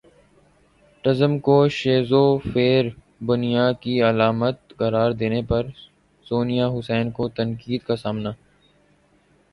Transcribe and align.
ٹزم 1.03 1.37
کو 1.39 1.57
شیزوفیرینیا 1.71 3.65
کی 3.81 3.93
علامت 4.03 4.57
قرار 4.77 5.11
دینے 5.19 5.41
پر 5.49 5.63
سونیا 6.25 6.67
حسین 6.69 7.11
کو 7.11 7.27
تنقید 7.37 7.81
کا 7.87 7.95
سامنا 7.95 8.31